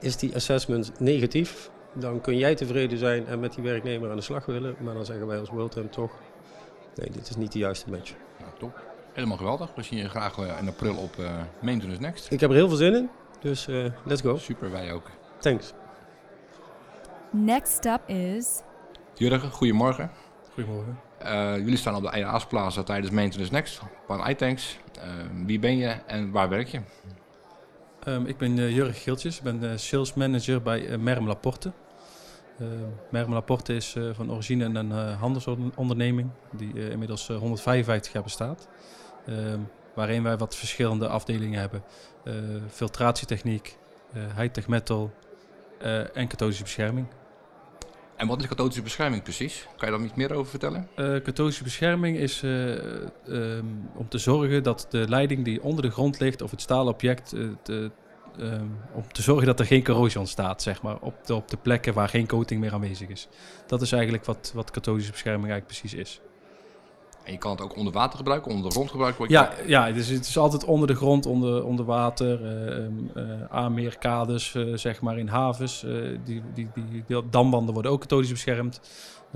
is 0.00 0.16
die 0.16 0.34
assessment 0.34 1.00
negatief, 1.00 1.70
dan 1.92 2.20
kun 2.20 2.36
jij 2.36 2.54
tevreden 2.54 2.98
zijn 2.98 3.26
en 3.26 3.40
met 3.40 3.54
die 3.54 3.64
werknemer 3.64 4.10
aan 4.10 4.16
de 4.16 4.22
slag 4.22 4.46
willen, 4.46 4.76
maar 4.80 4.94
dan 4.94 5.04
zeggen 5.04 5.26
wij 5.26 5.38
als 5.38 5.48
WorldTemp 5.48 5.92
toch, 5.92 6.12
nee 6.94 7.10
dit 7.10 7.28
is 7.28 7.36
niet 7.36 7.52
de 7.52 7.58
juiste 7.58 7.90
match. 7.90 8.14
Nou, 8.38 8.50
top. 8.58 8.82
Helemaal 9.12 9.36
geweldig. 9.36 9.72
We 9.74 9.82
zien 9.82 9.98
je 9.98 10.08
graag 10.08 10.38
in 10.38 10.68
april 10.68 10.96
op 10.96 11.16
uh, 11.20 11.30
Maintenance 11.60 12.00
Next. 12.00 12.30
Ik 12.30 12.40
heb 12.40 12.50
er 12.50 12.56
heel 12.56 12.68
veel 12.68 12.76
zin 12.76 12.94
in, 12.94 13.10
dus 13.40 13.68
uh, 13.68 13.86
let's 14.04 14.20
go. 14.20 14.36
Super, 14.36 14.70
wij 14.70 14.92
ook. 14.92 15.10
Thanks. 15.38 15.72
Next 17.30 17.84
up 17.84 18.08
is... 18.08 18.60
Jurgen, 19.14 19.50
goedemorgen. 19.50 20.10
Goedemorgen. 20.54 20.98
Uh, 21.22 21.56
jullie 21.56 21.76
staan 21.76 21.94
op 21.94 22.02
de 22.02 22.18
IA's 22.18 22.46
Plaza 22.46 22.82
tijdens 22.82 23.10
Maintenance 23.10 23.52
Next, 23.52 23.80
van 24.06 24.28
iTanks. 24.28 24.78
wie 25.46 25.58
ben 25.58 25.76
je 25.76 25.88
en 26.06 26.30
waar 26.30 26.48
werk 26.48 26.68
je? 26.68 26.80
Um, 28.08 28.26
ik 28.26 28.36
ben 28.36 28.54
Jurgen 28.54 28.94
Giltjes, 28.94 29.36
ik 29.36 29.42
ben 29.42 29.80
sales 29.80 30.14
manager 30.14 30.62
bij 30.62 30.98
Merm 30.98 31.26
Laporte. 31.26 31.72
Uh, 32.60 32.68
Merm 33.10 33.32
Laporte 33.32 33.74
is 33.74 33.94
uh, 33.94 34.14
van 34.14 34.32
origine 34.32 34.64
een 34.64 34.90
uh, 34.90 35.20
handelsonderneming 35.20 36.30
die 36.52 36.90
inmiddels 36.90 37.28
155 37.28 38.12
jaar 38.12 38.22
bestaat. 38.22 38.68
Ehm, 39.26 39.58
waarin 39.94 40.22
wij 40.22 40.36
wat 40.36 40.56
verschillende 40.56 41.08
afdelingen 41.08 41.60
hebben. 41.60 41.82
filtratietechniek, 42.70 43.76
high-tech 44.36 44.68
metal 44.68 45.10
en 46.14 46.28
kathodische 46.28 46.62
bescherming. 46.62 47.06
En 48.20 48.26
wat 48.26 48.40
is 48.40 48.46
kathodische 48.48 48.82
bescherming 48.82 49.22
precies? 49.22 49.66
Kan 49.76 49.90
je 49.90 49.96
daar 49.96 50.04
iets 50.04 50.14
meer 50.14 50.32
over 50.32 50.50
vertellen? 50.50 50.88
kathodische 50.94 51.62
bescherming 51.62 52.16
is 52.16 52.42
um, 52.42 53.88
om 53.94 54.08
te 54.08 54.18
zorgen 54.18 54.62
dat 54.62 54.86
de 54.90 55.08
leiding 55.08 55.44
die 55.44 55.62
onder 55.62 55.82
de 55.82 55.90
grond 55.90 56.20
ligt 56.20 56.42
of 56.42 56.50
het 56.50 56.60
stalen 56.60 56.92
object 56.92 57.34
te, 57.62 57.90
Um, 58.38 58.76
om 58.92 59.12
te 59.12 59.22
zorgen 59.22 59.46
dat 59.46 59.60
er 59.60 59.66
geen 59.66 59.84
corrosie 59.84 60.18
ontstaat, 60.18 60.62
zeg 60.62 60.82
maar, 60.82 60.98
op 61.00 61.26
de, 61.26 61.34
op 61.34 61.48
de 61.48 61.56
plekken 61.56 61.94
waar 61.94 62.08
geen 62.08 62.26
coating 62.26 62.60
meer 62.60 62.72
aanwezig 62.72 63.08
is. 63.08 63.28
Dat 63.66 63.82
is 63.82 63.92
eigenlijk 63.92 64.24
wat, 64.24 64.52
wat 64.54 64.70
kathodische 64.70 65.10
bescherming 65.10 65.50
eigenlijk 65.50 65.80
precies 65.80 66.00
is. 66.00 66.20
En 67.24 67.32
je 67.32 67.38
kan 67.38 67.50
het 67.50 67.60
ook 67.60 67.76
onder 67.76 67.92
water 67.92 68.18
gebruiken, 68.18 68.50
onder 68.50 68.68
de 68.68 68.74
grond 68.74 68.90
gebruiken? 68.90 69.28
Ja, 69.28 69.52
ja 69.66 69.92
dus 69.92 70.08
het 70.08 70.26
is 70.26 70.38
altijd 70.38 70.64
onder 70.64 70.86
de 70.86 70.94
grond, 70.94 71.26
onder, 71.26 71.64
onder 71.64 71.84
water, 71.84 72.40
uh, 72.42 72.86
uh, 73.14 73.44
aanmeerkades, 73.50 74.54
uh, 74.54 74.76
zeg 74.76 75.00
maar 75.00 75.18
in 75.18 75.28
havens. 75.28 75.80
die, 76.24 76.42
die, 76.54 76.68
die, 76.74 77.04
die 77.06 77.22
damwanden 77.30 77.74
worden 77.74 77.92
ook 77.92 78.00
kathodisch 78.00 78.30
beschermd. 78.30 78.80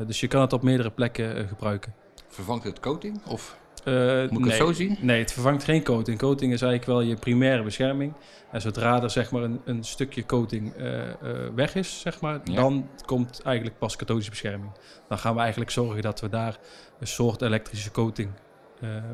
dus 0.07 0.21
je 0.21 0.29
kan 0.29 0.41
het 0.41 0.53
op 0.53 0.63
meerdere 0.63 0.91
plekken 0.91 1.49
gebruiken. 1.49 1.95
Vervangt 2.29 2.65
het 2.65 2.81
coating? 2.81 3.21
Of? 3.27 3.57
Uh, 3.85 4.21
Moet 4.21 4.31
ik 4.31 4.39
nee, 4.39 4.49
het 4.49 4.55
zo 4.55 4.73
zien? 4.73 4.97
Nee, 5.01 5.19
het 5.19 5.33
vervangt 5.33 5.65
geen 5.65 5.85
coating. 5.85 6.19
Coating 6.19 6.53
is 6.53 6.63
eigenlijk 6.63 6.99
wel 6.99 7.09
je 7.09 7.17
primaire 7.17 7.63
bescherming. 7.63 8.13
En 8.51 8.61
zodra 8.61 9.03
er 9.03 9.11
zeg 9.11 9.31
maar 9.31 9.43
een, 9.43 9.61
een 9.65 9.85
stukje 9.85 10.27
coating 10.27 10.77
uh, 10.77 10.95
uh, 10.97 11.11
weg 11.55 11.75
is, 11.75 12.01
zeg 12.01 12.21
maar, 12.21 12.41
ja. 12.45 12.55
dan 12.55 12.89
komt 13.07 13.41
eigenlijk 13.45 13.79
pas 13.79 13.97
kathodische 13.97 14.31
bescherming. 14.31 14.73
Dan 15.09 15.19
gaan 15.19 15.35
we 15.35 15.41
eigenlijk 15.41 15.71
zorgen 15.71 16.03
dat 16.03 16.21
we 16.21 16.29
daar 16.29 16.59
een 17.01 17.07
soort 17.07 17.43
elektrische 17.43 17.91
coating 17.91 18.31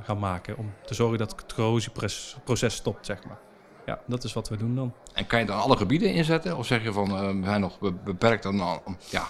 gaan 0.02 0.18
maken. 0.18 0.56
Om 0.56 0.72
te 0.84 0.94
zorgen 0.94 1.18
dat 1.18 1.30
het 1.30 1.54
corrosieproces 1.54 2.74
stopt, 2.74 3.06
zeg 3.06 3.24
maar. 3.24 3.38
Ja, 3.86 4.00
dat 4.06 4.24
is 4.24 4.32
wat 4.32 4.48
we 4.48 4.56
doen 4.56 4.74
dan. 4.74 4.94
En 5.14 5.26
kan 5.26 5.40
je 5.40 5.46
dan 5.46 5.60
alle 5.60 5.76
gebieden 5.76 6.12
inzetten? 6.12 6.56
Of 6.56 6.66
zeg 6.66 6.82
je 6.82 6.92
van, 6.92 7.40
we 7.40 7.44
zijn 7.46 7.60
nog 7.60 7.78
beperkt 8.04 8.46
aan, 8.46 8.82
ja, 9.10 9.26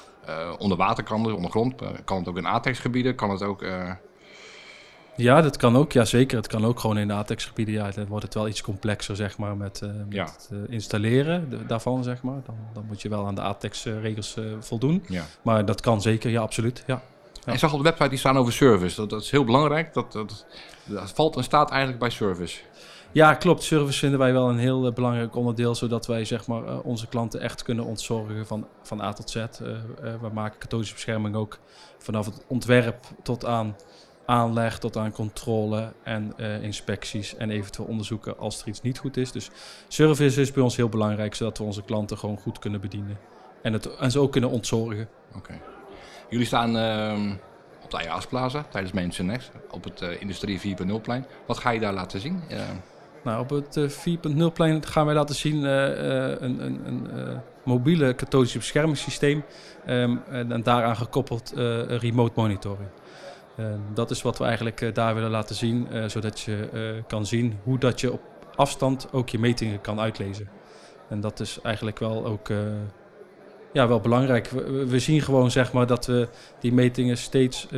onder 0.58 0.76
water 0.76 1.04
kan 1.04 1.24
het, 1.24 1.34
ondergrond. 1.34 1.74
kan 2.04 2.18
het 2.18 2.28
ook 2.28 2.36
in 2.36 2.46
ATEX-gebieden? 2.46 3.14
Kan 3.14 3.30
het 3.30 3.42
ook... 3.42 3.64
Ja, 5.16 5.40
dat 5.40 5.56
kan 5.56 5.76
ook. 5.76 5.92
Ja, 5.92 6.04
zeker. 6.04 6.36
Het 6.36 6.46
kan 6.46 6.64
ook 6.64 6.80
gewoon 6.80 6.98
in 6.98 7.08
de 7.08 7.14
ATEX-gebieden. 7.14 7.74
Ja, 7.74 7.90
dan 7.90 8.06
wordt 8.06 8.24
het 8.24 8.34
wel 8.34 8.48
iets 8.48 8.62
complexer, 8.62 9.16
zeg 9.16 9.38
maar, 9.38 9.56
met, 9.56 9.80
uh, 9.84 9.88
met 9.88 10.06
ja. 10.08 10.24
het 10.24 10.48
uh, 10.52 10.58
installeren 10.68 11.50
de, 11.50 11.66
daarvan, 11.66 12.04
zeg 12.04 12.22
maar. 12.22 12.40
Dan, 12.46 12.56
dan 12.72 12.84
moet 12.86 13.02
je 13.02 13.08
wel 13.08 13.26
aan 13.26 13.34
de 13.34 13.40
ATEX-regels 13.40 14.36
uh, 14.36 14.44
voldoen. 14.60 15.04
Ja. 15.08 15.24
Maar 15.42 15.64
dat 15.64 15.80
kan 15.80 16.02
zeker, 16.02 16.30
ja, 16.30 16.40
absoluut. 16.40 16.82
Ja. 16.86 17.02
Ja. 17.44 17.52
Ik 17.52 17.58
zag 17.58 17.72
op 17.72 17.78
de 17.78 17.84
website 17.84 18.08
die 18.08 18.18
staan 18.18 18.36
over 18.36 18.52
service. 18.52 18.96
Dat, 18.96 19.10
dat 19.10 19.22
is 19.22 19.30
heel 19.30 19.44
belangrijk. 19.44 19.94
Dat, 19.94 20.12
dat, 20.12 20.46
dat, 20.84 21.10
valt 21.10 21.36
en 21.36 21.44
staat 21.44 21.70
eigenlijk 21.70 22.00
bij 22.00 22.10
service. 22.10 22.60
Ja, 23.12 23.34
klopt. 23.34 23.62
Service 23.62 23.98
vinden 23.98 24.18
wij 24.18 24.32
wel 24.32 24.48
een 24.48 24.58
heel 24.58 24.86
uh, 24.86 24.92
belangrijk 24.92 25.36
onderdeel, 25.36 25.74
zodat 25.74 26.06
wij 26.06 26.24
zeg 26.24 26.46
maar, 26.46 26.64
uh, 26.64 26.78
onze 26.84 27.06
klanten 27.06 27.40
echt 27.40 27.62
kunnen 27.62 27.84
ontzorgen 27.84 28.46
van, 28.46 28.66
van 28.82 29.00
A 29.00 29.12
tot 29.12 29.30
Z. 29.30 29.36
Uh, 29.36 29.46
we 30.20 30.28
maken 30.32 30.58
kathodische 30.58 30.94
bescherming 30.94 31.34
ook 31.34 31.58
vanaf 31.98 32.26
het 32.26 32.44
ontwerp 32.46 33.04
tot 33.22 33.44
aan 33.44 33.76
aanleg 34.30 34.78
tot 34.78 34.96
aan 34.96 35.12
controle 35.12 35.92
en 36.02 36.32
uh, 36.36 36.62
inspecties 36.62 37.36
en 37.36 37.50
eventueel 37.50 37.88
onderzoeken 37.88 38.38
als 38.38 38.62
er 38.62 38.68
iets 38.68 38.82
niet 38.82 38.98
goed 38.98 39.16
is. 39.16 39.32
Dus 39.32 39.50
service 39.88 40.40
is 40.40 40.52
bij 40.52 40.62
ons 40.62 40.76
heel 40.76 40.88
belangrijk, 40.88 41.34
zodat 41.34 41.58
we 41.58 41.64
onze 41.64 41.82
klanten 41.82 42.18
gewoon 42.18 42.38
goed 42.38 42.58
kunnen 42.58 42.80
bedienen 42.80 43.18
en, 43.62 43.72
het, 43.72 43.96
en 43.96 44.10
ze 44.10 44.18
ook 44.18 44.32
kunnen 44.32 44.50
ontzorgen. 44.50 45.08
Oké. 45.28 45.38
Okay. 45.38 45.60
Jullie 46.28 46.46
staan 46.46 46.76
uh, 46.76 47.32
op 47.82 47.90
de 47.90 47.96
Ayaas 47.96 48.26
Plaza 48.26 48.64
tijdens 48.70 48.92
Mensen 48.92 49.26
Next 49.26 49.50
op 49.70 49.84
het 49.84 50.02
uh, 50.02 50.20
Industrie 50.20 50.76
4.0 50.76 51.00
plein. 51.02 51.26
Wat 51.46 51.58
ga 51.58 51.70
je 51.70 51.80
daar 51.80 51.92
laten 51.92 52.20
zien? 52.20 52.42
Nou, 53.24 53.40
op 53.40 53.50
het 53.50 53.80
4.0 54.28 54.52
plein 54.52 54.86
gaan 54.86 55.06
wij 55.06 55.14
laten 55.14 55.34
zien 55.34 55.62
een, 55.62 56.64
een, 56.64 56.86
een 56.86 57.40
mobiele 57.64 58.14
kathodische 58.14 58.58
beschermingssysteem 58.58 59.44
um, 59.88 60.22
en 60.28 60.62
daaraan 60.62 60.96
gekoppeld 60.96 61.52
remote 61.88 62.32
monitoring. 62.34 62.88
Uh, 63.56 63.66
dat 63.94 64.10
is 64.10 64.22
wat 64.22 64.38
we 64.38 64.44
eigenlijk 64.44 64.80
uh, 64.80 64.94
daar 64.94 65.14
willen 65.14 65.30
laten 65.30 65.54
zien, 65.54 65.88
uh, 65.92 66.04
zodat 66.04 66.40
je 66.40 67.02
kan 67.06 67.26
zien 67.26 67.58
hoe 67.62 67.78
dat 67.78 68.00
je 68.00 68.12
op 68.12 68.20
afstand 68.54 69.12
ook 69.12 69.28
je 69.28 69.38
metingen 69.38 69.80
kan 69.80 70.00
uitlezen. 70.00 70.48
En 71.08 71.20
dat 71.20 71.40
is 71.40 71.58
eigenlijk 71.62 71.98
wel 71.98 72.26
ook 72.26 72.48
ja, 73.72 73.88
wel 73.88 74.00
belangrijk. 74.00 74.48
We, 74.86 74.98
zien 74.98 75.20
gewoon 75.20 75.50
zeg 75.50 75.72
maar, 75.72 75.86
dat 75.86 76.06
we 76.06 76.28
die 76.60 76.72
metingen 76.72 77.16
steeds 77.16 77.68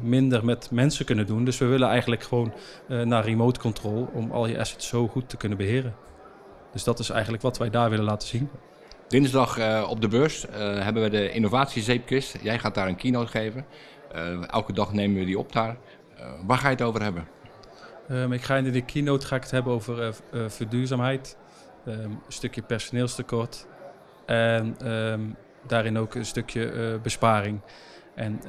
minder 0.00 0.44
met 0.44 0.70
mensen 0.70 1.04
kunnen 1.04 1.26
doen. 1.26 1.44
Dus 1.44 1.58
we 1.58 1.64
willen 1.66 1.88
eigenlijk 1.88 2.22
gewoon 2.22 2.52
naar 2.86 3.24
remote 3.24 3.60
control 3.60 4.08
om 4.12 4.30
al 4.30 4.46
je 4.46 4.58
assets 4.58 4.88
zo 4.88 5.08
goed 5.08 5.28
te 5.28 5.36
kunnen 5.36 5.58
beheren. 5.58 5.94
Dus 6.72 6.84
dat 6.84 6.98
is 6.98 7.10
eigenlijk 7.10 7.42
wat 7.42 7.58
wij 7.58 7.70
daar 7.70 7.90
willen 7.90 8.04
laten 8.04 8.28
zien. 8.28 8.50
Dinsdag 9.08 9.58
op 9.88 10.00
de 10.00 10.08
beurs 10.08 10.46
hebben 10.58 11.02
we 11.02 11.10
de 11.10 11.30
innovatiezeepkist. 11.30 12.36
Jij 12.42 12.58
gaat 12.58 12.74
daar 12.74 12.88
een 12.88 12.96
keynote 12.96 13.30
geven. 13.30 13.64
Uh, 14.14 14.48
elke 14.48 14.72
dag 14.72 14.92
nemen 14.92 15.18
we 15.18 15.24
die 15.24 15.38
op 15.38 15.52
daar. 15.52 15.76
Uh, 16.18 16.24
waar 16.46 16.58
ga 16.58 16.68
je 16.68 16.74
het 16.74 16.84
over 16.84 17.02
hebben? 17.02 17.28
Um, 18.10 18.32
ik 18.32 18.42
ga 18.42 18.56
in 18.56 18.72
de 18.72 18.80
keynote 18.84 19.26
ga 19.26 19.36
ik 19.36 19.42
het 19.42 19.50
hebben 19.50 19.72
over 19.72 20.14
uh, 20.32 20.48
verduurzaamheid, 20.48 21.36
um, 21.86 21.94
een 21.94 22.18
stukje 22.28 22.62
personeelstekort 22.62 23.66
en 24.26 24.92
um, 24.92 25.36
daarin 25.66 25.98
ook 25.98 26.14
een 26.14 26.24
stukje 26.24 26.98
besparing. 27.02 27.60
En 28.14 28.40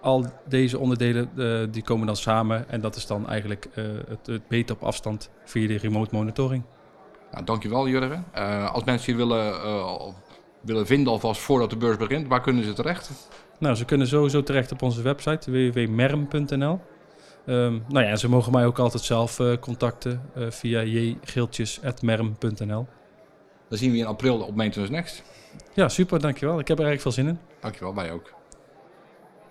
al 0.00 0.24
deze 0.48 0.78
onderdelen 0.78 1.30
die 1.70 1.82
komen 1.82 2.06
dan 2.06 2.16
samen 2.16 2.68
en 2.68 2.80
dat 2.80 2.96
is 2.96 3.06
dan 3.06 3.28
eigenlijk 3.28 3.68
het, 4.08 4.26
het 4.26 4.48
beter 4.48 4.74
op 4.74 4.82
afstand 4.82 5.30
via 5.44 5.68
de 5.68 5.78
remote 5.78 6.14
monitoring. 6.14 6.62
Nou, 7.30 7.44
dankjewel 7.44 7.88
Jurgen. 7.88 8.24
als 8.72 8.84
mensen 8.84 9.12
je 9.12 9.18
willen, 9.18 9.54
willen 10.60 10.86
vinden 10.86 11.12
alvast 11.12 11.40
voordat 11.40 11.70
de 11.70 11.76
beurs 11.76 11.96
begint, 11.96 12.28
waar 12.28 12.40
kunnen 12.40 12.64
ze 12.64 12.72
terecht? 12.72 13.10
Nou, 13.58 13.74
ze 13.74 13.84
kunnen 13.84 14.06
sowieso 14.06 14.42
terecht 14.42 14.72
op 14.72 14.82
onze 14.82 15.02
website 15.02 15.50
www.merm.nl. 15.50 16.80
Um, 17.46 17.84
nou 17.88 18.06
ja, 18.06 18.16
ze 18.16 18.28
mogen 18.28 18.52
mij 18.52 18.66
ook 18.66 18.78
altijd 18.78 19.02
zelf 19.02 19.38
uh, 19.38 19.56
contacten 19.60 20.22
uh, 20.36 20.50
via 20.50 20.82
jgeeltjes.merm.nl. 20.82 22.86
Dan 23.68 23.78
zien 23.78 23.92
we 23.92 23.96
in 23.96 24.06
april 24.06 24.40
op 24.40 24.54
Maintenance 24.54 24.92
Next. 24.92 25.22
Ja, 25.74 25.88
super, 25.88 26.20
dankjewel. 26.20 26.58
Ik 26.58 26.68
heb 26.68 26.78
er 26.78 26.84
eigenlijk 26.84 27.14
veel 27.14 27.24
zin 27.24 27.34
in. 27.34 27.38
Dankjewel, 27.60 27.94
wij 27.94 28.12
ook. 28.12 28.34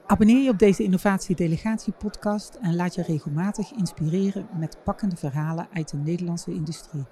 Abonneer 0.05 0.43
je 0.43 0.49
op 0.49 0.59
deze 0.59 0.83
Innovatie 0.83 1.35
Delegatie 1.35 1.93
podcast 1.93 2.59
en 2.61 2.75
laat 2.75 2.95
je 2.95 3.01
regelmatig 3.01 3.71
inspireren 3.71 4.47
met 4.59 4.77
pakkende 4.83 5.15
verhalen 5.15 5.67
uit 5.73 5.91
de 5.91 5.97
Nederlandse 5.97 6.53
industrie. 6.53 7.05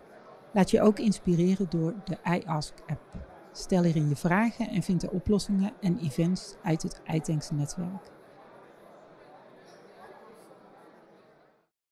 Laat 0.53 0.71
je 0.71 0.81
ook 0.81 0.99
inspireren 0.99 1.65
door 1.69 1.93
de 2.03 2.17
iAsk 2.23 2.73
app. 2.87 3.34
Stel 3.57 3.83
hierin 3.83 4.09
je 4.09 4.15
vragen 4.15 4.69
en 4.69 4.83
vind 4.83 5.01
de 5.01 5.11
oplossingen 5.11 5.73
en 5.81 5.97
events 5.97 6.55
uit 6.63 6.81
het 6.83 7.01
iTanks 7.13 7.49
netwerk. 7.49 8.14